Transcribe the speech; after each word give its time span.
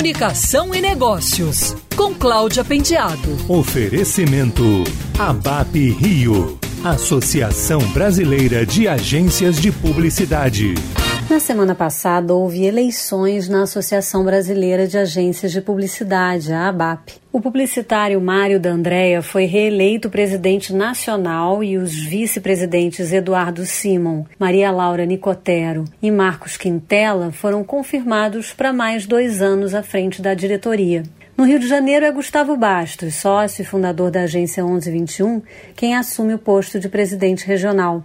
Comunicação 0.00 0.74
e 0.74 0.80
Negócios, 0.80 1.76
com 1.94 2.14
Cláudia 2.14 2.64
Pendiado. 2.64 3.36
Oferecimento 3.46 4.62
ABAP 5.18 5.90
Rio, 5.90 6.58
Associação 6.82 7.80
Brasileira 7.88 8.64
de 8.64 8.88
Agências 8.88 9.60
de 9.60 9.70
Publicidade. 9.70 10.72
Na 11.30 11.38
semana 11.38 11.76
passada, 11.76 12.34
houve 12.34 12.64
eleições 12.64 13.48
na 13.48 13.62
Associação 13.62 14.24
Brasileira 14.24 14.88
de 14.88 14.98
Agências 14.98 15.52
de 15.52 15.60
Publicidade, 15.60 16.52
a 16.52 16.66
ABAP. 16.66 17.20
O 17.32 17.40
publicitário 17.40 18.20
Mário 18.20 18.58
D'Andrea 18.58 19.22
foi 19.22 19.44
reeleito 19.44 20.10
presidente 20.10 20.74
nacional 20.74 21.62
e 21.62 21.78
os 21.78 21.94
vice-presidentes 21.94 23.12
Eduardo 23.12 23.64
Simon, 23.64 24.24
Maria 24.40 24.72
Laura 24.72 25.06
Nicotero 25.06 25.84
e 26.02 26.10
Marcos 26.10 26.56
Quintela 26.56 27.30
foram 27.30 27.62
confirmados 27.62 28.52
para 28.52 28.72
mais 28.72 29.06
dois 29.06 29.40
anos 29.40 29.72
à 29.72 29.84
frente 29.84 30.20
da 30.20 30.34
diretoria. 30.34 31.04
No 31.40 31.46
Rio 31.46 31.58
de 31.60 31.68
Janeiro 31.68 32.04
é 32.04 32.10
Gustavo 32.12 32.54
Bastos, 32.56 33.14
sócio 33.14 33.62
e 33.62 33.64
fundador 33.64 34.10
da 34.10 34.24
agência 34.24 34.62
1121, 34.62 35.40
quem 35.74 35.96
assume 35.96 36.34
o 36.34 36.38
posto 36.38 36.80
de 36.80 36.88
presidente 36.88 37.46
regional. 37.46 38.04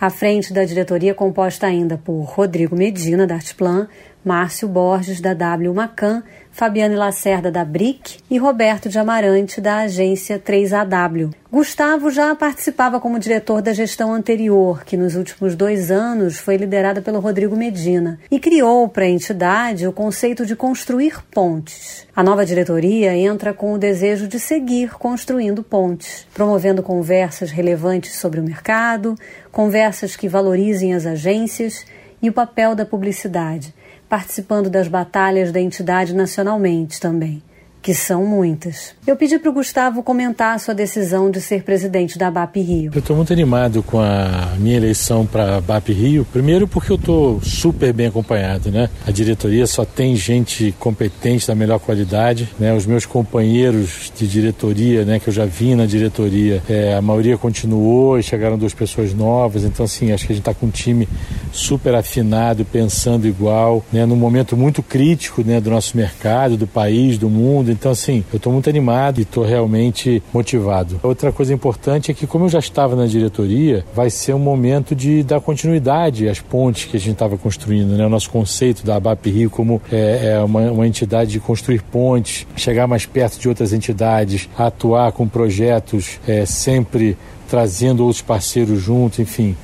À 0.00 0.08
frente 0.08 0.50
da 0.50 0.64
diretoria 0.64 1.12
composta 1.12 1.66
ainda 1.66 1.98
por 1.98 2.22
Rodrigo 2.22 2.74
Medina, 2.74 3.26
da 3.26 3.34
Artplan, 3.34 3.86
Márcio 4.24 4.68
Borges, 4.68 5.20
da 5.20 5.32
W 5.32 5.72
Macan, 5.72 6.22
Fabiane 6.52 6.94
Lacerda, 6.94 7.50
da 7.50 7.64
BRIC 7.64 8.18
e 8.30 8.36
Roberto 8.36 8.88
de 8.88 8.98
Amarante, 8.98 9.60
da 9.60 9.78
agência 9.78 10.38
3AW. 10.38 11.30
Gustavo 11.50 12.10
já 12.10 12.34
participava 12.34 13.00
como 13.00 13.18
diretor 13.18 13.62
da 13.62 13.72
gestão 13.72 14.12
anterior, 14.12 14.84
que 14.84 14.96
nos 14.96 15.16
últimos 15.16 15.56
dois 15.56 15.90
anos 15.90 16.38
foi 16.38 16.56
liderada 16.56 17.00
pelo 17.00 17.18
Rodrigo 17.18 17.56
Medina, 17.56 18.18
e 18.30 18.38
criou 18.38 18.88
para 18.88 19.04
a 19.04 19.08
entidade 19.08 19.86
o 19.86 19.92
conceito 19.92 20.44
de 20.44 20.54
construir 20.54 21.24
pontes. 21.30 22.06
A 22.14 22.22
nova 22.22 22.44
diretoria 22.44 23.16
entra 23.16 23.54
com 23.54 23.72
o 23.72 23.78
desejo 23.78 24.28
de 24.28 24.38
seguir 24.38 24.94
construindo 24.98 25.62
pontes, 25.62 26.26
promovendo 26.34 26.82
conversas 26.82 27.50
relevantes 27.50 28.16
sobre 28.16 28.38
o 28.38 28.44
mercado, 28.44 29.14
conversas 29.50 30.14
que 30.14 30.28
valorizem 30.28 30.94
as 30.94 31.06
agências 31.06 31.86
e 32.20 32.28
o 32.28 32.32
papel 32.34 32.74
da 32.74 32.84
publicidade 32.84 33.72
participando 34.10 34.68
das 34.68 34.88
batalhas 34.88 35.52
da 35.52 35.60
entidade 35.60 36.12
nacionalmente 36.12 37.00
também 37.00 37.40
que 37.82 37.94
são 37.94 38.26
muitas. 38.26 38.94
Eu 39.06 39.16
pedi 39.16 39.38
para 39.38 39.50
o 39.50 39.52
Gustavo 39.52 40.02
comentar 40.02 40.54
a 40.54 40.58
sua 40.58 40.74
decisão 40.74 41.30
de 41.30 41.40
ser 41.40 41.62
presidente 41.62 42.18
da 42.18 42.30
BAP 42.30 42.56
Rio. 42.56 42.90
Eu 42.94 42.98
estou 42.98 43.16
muito 43.16 43.32
animado 43.32 43.82
com 43.82 43.98
a 43.98 44.54
minha 44.58 44.76
eleição 44.76 45.24
para 45.24 45.56
a 45.56 45.60
BAP 45.60 45.88
Rio. 45.88 46.26
Primeiro 46.30 46.68
porque 46.68 46.92
eu 46.92 46.96
estou 46.96 47.40
super 47.40 47.92
bem 47.92 48.06
acompanhado, 48.06 48.70
né? 48.70 48.90
A 49.06 49.10
diretoria 49.10 49.66
só 49.66 49.84
tem 49.84 50.14
gente 50.14 50.74
competente 50.78 51.46
da 51.46 51.54
melhor 51.54 51.78
qualidade, 51.78 52.48
né? 52.58 52.74
Os 52.74 52.84
meus 52.84 53.06
companheiros 53.06 54.12
de 54.16 54.26
diretoria, 54.26 55.04
né, 55.04 55.18
que 55.18 55.28
eu 55.28 55.32
já 55.32 55.46
vi 55.46 55.74
na 55.74 55.86
diretoria, 55.86 56.62
é, 56.68 56.94
a 56.94 57.02
maioria 57.02 57.38
continuou 57.38 58.18
e 58.18 58.22
chegaram 58.22 58.58
duas 58.58 58.74
pessoas 58.74 59.14
novas. 59.14 59.64
Então, 59.64 59.84
assim, 59.84 60.12
acho 60.12 60.26
que 60.26 60.32
a 60.32 60.36
gente 60.36 60.42
está 60.42 60.52
com 60.52 60.66
um 60.66 60.70
time 60.70 61.08
super 61.52 61.94
afinado, 61.94 62.64
pensando 62.64 63.26
igual, 63.26 63.84
né? 63.92 64.06
Num 64.06 64.16
momento 64.16 64.56
muito 64.56 64.82
crítico, 64.82 65.42
né, 65.42 65.60
do 65.60 65.70
nosso 65.70 65.96
mercado, 65.96 66.56
do 66.56 66.66
país, 66.66 67.18
do 67.18 67.28
mundo 67.28 67.70
então, 67.70 67.92
assim, 67.92 68.24
eu 68.32 68.36
estou 68.36 68.52
muito 68.52 68.68
animado 68.68 69.18
e 69.18 69.22
estou 69.22 69.44
realmente 69.44 70.22
motivado. 70.32 71.00
Outra 71.02 71.32
coisa 71.32 71.52
importante 71.52 72.10
é 72.10 72.14
que, 72.14 72.26
como 72.26 72.44
eu 72.44 72.48
já 72.48 72.58
estava 72.58 72.94
na 72.96 73.06
diretoria, 73.06 73.84
vai 73.94 74.10
ser 74.10 74.34
um 74.34 74.38
momento 74.38 74.94
de 74.94 75.22
dar 75.22 75.40
continuidade 75.40 76.28
às 76.28 76.40
pontes 76.40 76.84
que 76.84 76.96
a 76.96 77.00
gente 77.00 77.12
estava 77.12 77.36
construindo, 77.36 77.96
né? 77.96 78.06
O 78.06 78.08
nosso 78.08 78.30
conceito 78.30 78.84
da 78.84 78.96
ABAP 78.96 79.30
Rio 79.30 79.50
como 79.50 79.80
é, 79.90 80.34
é 80.34 80.40
uma, 80.40 80.70
uma 80.70 80.86
entidade 80.86 81.30
de 81.30 81.40
construir 81.40 81.82
pontes, 81.82 82.46
chegar 82.56 82.86
mais 82.86 83.06
perto 83.06 83.38
de 83.38 83.48
outras 83.48 83.72
entidades, 83.72 84.48
atuar 84.56 85.12
com 85.12 85.26
projetos 85.26 86.20
é, 86.26 86.44
sempre 86.44 87.16
trazendo 87.48 88.04
outros 88.04 88.22
parceiros 88.22 88.80
junto, 88.80 89.20
enfim 89.20 89.56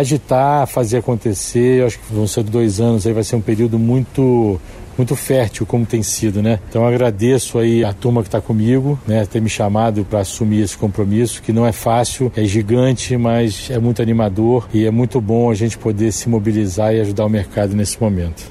agitar, 0.00 0.66
fazer 0.66 0.98
acontecer. 0.98 1.80
Eu 1.80 1.86
acho 1.86 1.98
que 1.98 2.12
vão 2.12 2.26
ser 2.26 2.42
dois 2.44 2.80
anos 2.80 3.06
aí, 3.06 3.12
vai 3.12 3.24
ser 3.24 3.36
um 3.36 3.40
período 3.40 3.78
muito 3.78 4.60
muito 4.96 5.14
fértil 5.14 5.66
como 5.66 5.84
tem 5.84 6.02
sido, 6.02 6.42
né? 6.42 6.58
Então 6.70 6.86
agradeço 6.86 7.58
aí 7.58 7.84
a 7.84 7.92
turma 7.92 8.22
que 8.22 8.28
está 8.28 8.40
comigo, 8.40 8.98
né, 9.06 9.26
ter 9.26 9.42
me 9.42 9.48
chamado 9.50 10.06
para 10.06 10.20
assumir 10.20 10.62
esse 10.62 10.76
compromisso, 10.76 11.42
que 11.42 11.52
não 11.52 11.66
é 11.66 11.72
fácil, 11.72 12.32
é 12.34 12.44
gigante, 12.44 13.14
mas 13.16 13.68
é 13.70 13.78
muito 13.78 14.00
animador 14.00 14.66
e 14.72 14.86
é 14.86 14.90
muito 14.90 15.20
bom 15.20 15.50
a 15.50 15.54
gente 15.54 15.76
poder 15.76 16.12
se 16.12 16.30
mobilizar 16.30 16.94
e 16.94 17.00
ajudar 17.02 17.26
o 17.26 17.28
mercado 17.28 17.76
nesse 17.76 18.00
momento. 18.00 18.50